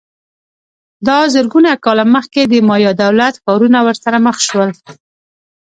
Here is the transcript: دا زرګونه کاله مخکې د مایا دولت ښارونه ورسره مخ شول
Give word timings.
دا 1.07 1.19
زرګونه 1.33 1.71
کاله 1.83 2.05
مخکې 2.15 2.41
د 2.47 2.53
مایا 2.69 2.91
دولت 3.03 3.33
ښارونه 3.43 3.79
ورسره 3.87 4.17
مخ 4.25 4.37
شول 4.47 4.69